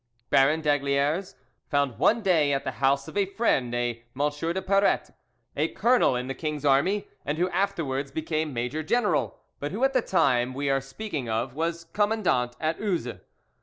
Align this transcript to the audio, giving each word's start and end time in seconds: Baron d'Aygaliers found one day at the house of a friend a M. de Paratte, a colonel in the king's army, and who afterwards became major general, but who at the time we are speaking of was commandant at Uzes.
Baron 0.31 0.61
d'Aygaliers 0.61 1.35
found 1.69 1.99
one 1.99 2.23
day 2.23 2.51
at 2.53 2.63
the 2.63 2.71
house 2.81 3.07
of 3.07 3.15
a 3.15 3.27
friend 3.27 3.71
a 3.75 4.01
M. 4.19 4.29
de 4.31 4.59
Paratte, 4.63 5.11
a 5.55 5.67
colonel 5.67 6.15
in 6.15 6.25
the 6.25 6.33
king's 6.33 6.65
army, 6.65 7.07
and 7.23 7.37
who 7.37 7.47
afterwards 7.51 8.09
became 8.11 8.51
major 8.51 8.81
general, 8.81 9.37
but 9.59 9.71
who 9.71 9.83
at 9.83 9.93
the 9.93 10.01
time 10.01 10.55
we 10.55 10.71
are 10.71 10.81
speaking 10.81 11.29
of 11.29 11.53
was 11.53 11.83
commandant 11.83 12.55
at 12.59 12.79
Uzes. 12.79 13.19